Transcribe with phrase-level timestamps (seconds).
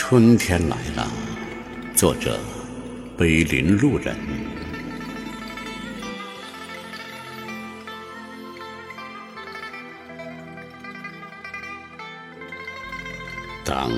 [0.00, 1.10] 春天来了，
[1.92, 2.38] 作者：
[3.16, 4.16] 碑林路人。
[13.64, 13.90] 当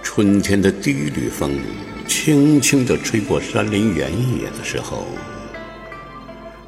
[0.00, 1.58] 春天的第一缕风
[2.06, 4.08] 轻轻地吹过山林原
[4.38, 5.08] 野的时候，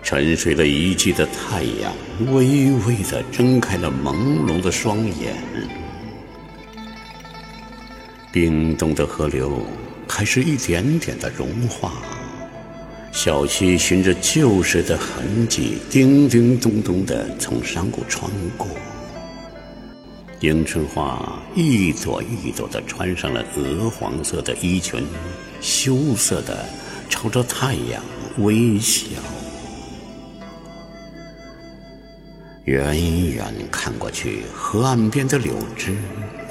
[0.02, 1.92] 沉睡了一季的太阳
[2.32, 5.87] 微微地睁开了朦胧的双眼。
[8.40, 9.66] 冰冻的河流
[10.06, 11.94] 开始一点点的融化，
[13.10, 18.68] 小溪循着旧时的痕迹，叮叮咚咚地从山谷穿过。
[20.38, 25.04] 迎春花一朵一朵地穿上了鹅黄色的衣裙，
[25.60, 26.64] 羞涩地
[27.08, 28.00] 朝着太阳
[28.38, 29.08] 微笑。
[32.66, 35.96] 远远看过去，河岸边的柳枝。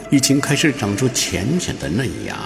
[0.10, 2.38] 已经开始长出浅浅的嫩芽，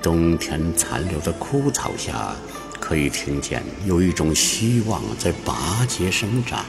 [0.00, 2.36] 冬天残留的枯草下，
[2.78, 6.64] 可以听见有一种希望在拔节生长。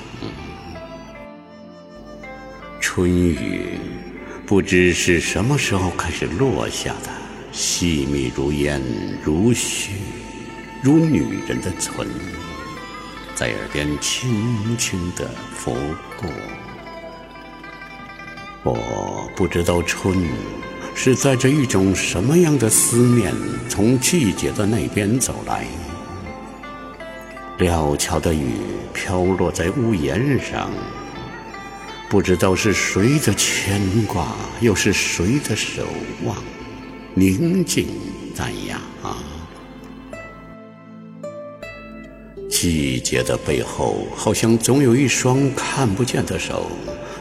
[2.82, 3.78] 春雨
[4.48, 7.12] 不知是什么时候开始落下的，
[7.52, 8.82] 细密如烟，
[9.24, 9.90] 如絮，
[10.82, 12.08] 如女人的唇，
[13.36, 15.76] 在耳边轻轻地拂
[16.18, 16.28] 过。
[18.64, 20.28] 我不知道春
[20.94, 23.34] 是载着一种什么样的思念
[23.70, 25.66] 从季节的那边走来。
[27.58, 28.56] 料峭的雨
[28.94, 30.70] 飘落在屋檐上，
[32.10, 35.86] 不知道是谁的牵挂，又是谁的守
[36.26, 36.36] 望，
[37.14, 37.88] 宁静
[38.36, 38.80] 淡雅。
[42.50, 46.70] 季节的背后，好像总有一双看不见的手。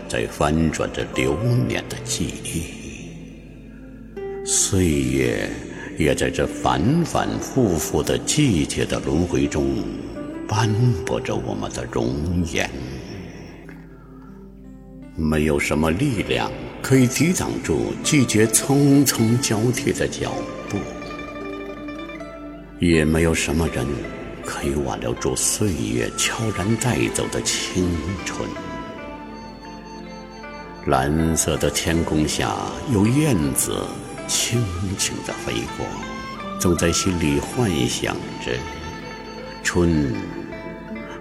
[0.08, 1.36] 在翻转着流
[1.68, 2.62] 年的记忆，
[4.46, 5.50] 岁月
[5.98, 9.84] 也在这反反复复的季节的轮回中
[10.48, 10.72] 斑
[11.04, 12.70] 驳着我们的容颜。
[15.14, 20.32] 没有什么力量可以抵挡住季节匆匆交替的脚
[20.70, 20.78] 步，
[22.80, 23.84] 也没有什么人
[24.42, 27.90] 可以挽留住岁月悄然带走的青
[28.24, 28.48] 春。
[30.88, 32.56] 蓝色的天空下，
[32.90, 33.84] 有燕子
[34.26, 34.64] 轻
[34.96, 35.84] 轻地飞过，
[36.58, 38.52] 总在心里幻想着，
[39.62, 40.14] 春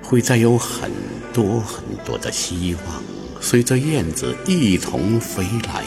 [0.02, 0.90] 会再有很
[1.34, 3.04] 多很多的希望，
[3.42, 5.84] 随着燕子一同飞来。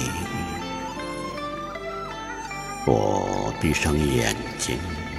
[2.85, 4.77] 我闭上眼睛，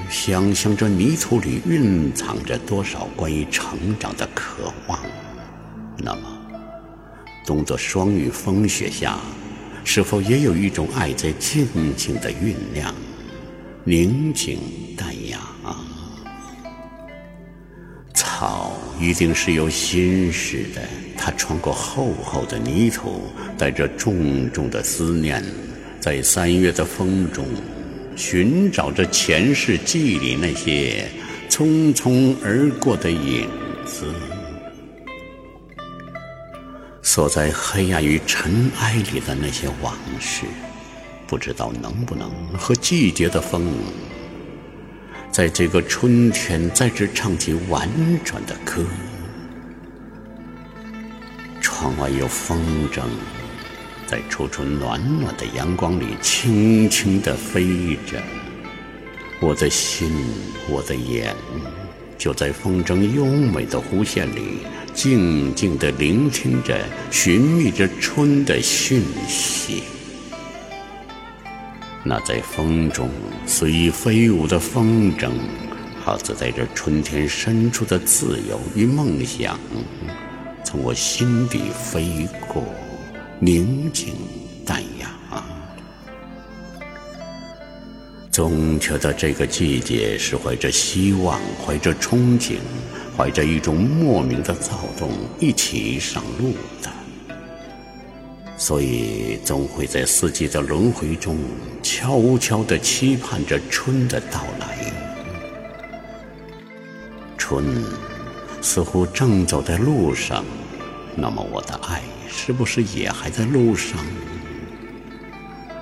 [0.08, 5.00] 想象着泥土里蕴藏着多少关于成长的渴望，
[5.98, 6.41] 那么。
[7.46, 9.18] 冬的霜雨风雪下，
[9.84, 12.94] 是否也有一种爱在静静的酝酿，
[13.84, 14.59] 宁静
[14.96, 15.40] 淡雅？
[18.13, 20.81] 草一定是有心事的，
[21.18, 23.22] 它穿过厚厚的泥土，
[23.57, 25.44] 带着重重的思念，
[26.00, 27.46] 在三月的风中，
[28.16, 31.07] 寻找着前世记忆里那些
[31.50, 33.47] 匆匆而过的影
[33.85, 34.06] 子。
[37.14, 40.46] 锁在黑暗与尘埃里的那些往事，
[41.28, 43.70] 不知道能不能和季节的风，
[45.30, 47.90] 在这个春天再次唱起婉
[48.24, 48.86] 转的歌。
[51.60, 53.02] 窗外有风筝，
[54.08, 58.24] 在初春暖暖的阳光里轻轻地飞着。
[59.42, 60.10] 我的心，
[60.70, 61.36] 我的眼，
[62.18, 64.60] 就在风筝优美的弧线里。
[64.94, 66.78] 静静地聆听着，
[67.09, 69.84] 寻觅着春的讯息。
[72.03, 73.09] 那在风中
[73.46, 75.30] 随意飞舞的风筝，
[76.03, 79.59] 好似带着春天深处的自由与梦想，
[80.63, 82.63] 从我心底飞过，
[83.39, 84.13] 宁静
[84.66, 85.10] 淡雅。
[88.31, 92.56] 总觉得这个季节是怀着希望，怀着憧憬。
[93.21, 96.89] 怀着一种莫名的躁动一起上路的，
[98.57, 101.38] 所以总会在四季的轮回中
[101.83, 104.91] 悄悄地期盼着春的到来。
[107.38, 107.63] 春
[108.59, 110.44] 似乎正走在路上，
[111.15, 114.00] 那么我的爱是不是也还在路上？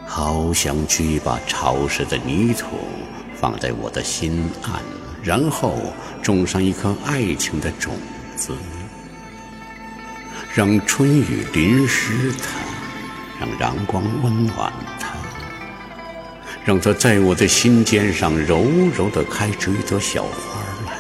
[0.06, 2.66] 好想去把潮湿的泥土，
[3.34, 4.99] 放在我的心岸。
[5.22, 7.94] 然后种上一颗爱情的种
[8.36, 8.54] 子，
[10.54, 12.60] 让春雨淋湿它，
[13.40, 15.14] 让阳光温暖它，
[16.64, 20.98] 让它在我的心尖上柔柔地开出一朵小花来，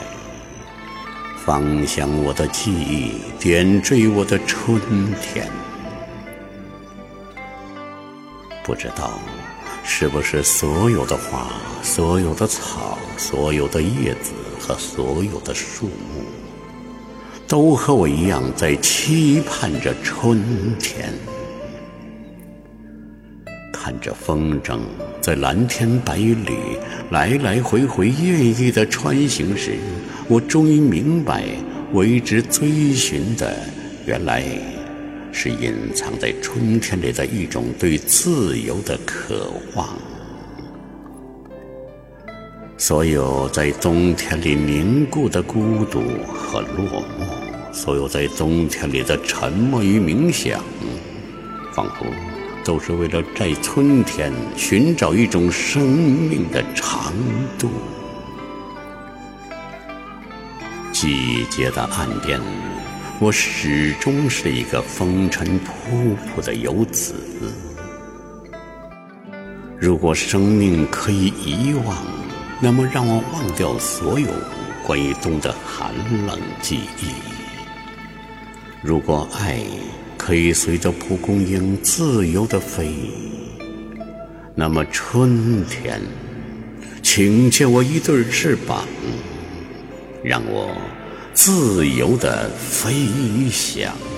[1.45, 4.80] 芳香我的记忆，点缀我的春
[5.22, 5.48] 天。
[8.63, 9.19] 不知道
[9.91, 11.51] 是不是所有的花、
[11.81, 16.24] 所有的草、所有的叶子和所有的树木，
[17.47, 20.41] 都和我一样在期盼着春
[20.77, 21.12] 天。
[23.74, 24.80] 看着风筝
[25.19, 26.53] 在蓝天白云里
[27.09, 29.75] 来来回回艳丽的穿行时，
[30.27, 31.44] 我终于明白，
[31.94, 33.57] 为之追寻的，
[34.06, 34.44] 原来
[35.31, 39.88] 是隐藏在春天里的一种对自由的渴望。
[42.78, 50.62] 所有在冬天里凝固的孤独和落寞，所有在冬天里的沉默与冥想，
[51.74, 52.06] 仿佛……
[52.62, 57.14] 都是为了在春天寻找一种生命的长
[57.58, 57.70] 度。
[60.92, 62.40] 季节的岸边，
[63.21, 67.13] 我始终是一个风尘仆仆的游子。
[69.77, 71.98] 如果生命可以遗忘，
[72.62, 74.27] 那么让我忘掉所有
[74.86, 75.94] 关于冬的寒
[76.25, 77.07] 冷记忆。
[78.81, 79.60] 如果爱……
[80.18, 82.94] 可以随着蒲公英自由的飞。
[84.54, 86.00] 那么春天，
[87.01, 88.86] 请借我一对翅膀，
[90.22, 90.75] 让我
[91.41, 93.07] 自由的飞
[93.50, 94.09] 翔。